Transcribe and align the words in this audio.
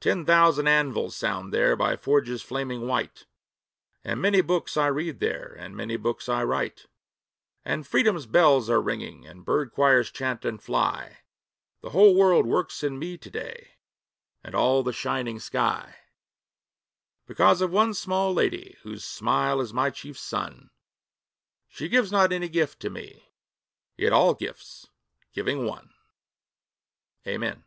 Ten 0.00 0.24
thousand 0.24 0.68
anvils 0.68 1.16
sound 1.16 1.52
there 1.52 1.74
By 1.74 1.96
forges 1.96 2.40
flaming 2.40 2.86
white, 2.86 3.26
And 4.04 4.22
many 4.22 4.40
books 4.42 4.76
I 4.76 4.86
read 4.86 5.18
there, 5.18 5.56
And 5.58 5.74
many 5.76 5.96
books 5.96 6.28
I 6.28 6.44
write; 6.44 6.86
And 7.64 7.84
freedom's 7.84 8.24
bells 8.26 8.70
are 8.70 8.80
ringing, 8.80 9.26
And 9.26 9.44
bird 9.44 9.72
choirs 9.72 10.12
chant 10.12 10.44
and 10.44 10.62
fly 10.62 11.16
The 11.80 11.90
whole 11.90 12.14
world 12.14 12.46
works 12.46 12.84
in 12.84 12.96
me 12.96 13.18
to 13.18 13.28
day 13.28 13.72
And 14.44 14.54
all 14.54 14.84
the 14.84 14.92
shining 14.92 15.40
sky, 15.40 15.96
Because 17.26 17.60
of 17.60 17.72
one 17.72 17.92
small 17.92 18.32
lady 18.32 18.76
Whose 18.82 19.02
smile 19.04 19.60
is 19.60 19.74
my 19.74 19.90
chief 19.90 20.16
sun. 20.16 20.70
She 21.66 21.88
gives 21.88 22.12
not 22.12 22.30
any 22.30 22.48
gift 22.48 22.78
to 22.82 22.88
me 22.90 23.32
Yet 23.96 24.12
all 24.12 24.34
gifts, 24.34 24.86
giving 25.32 25.66
one.... 25.66 25.92
Amen. 27.26 27.64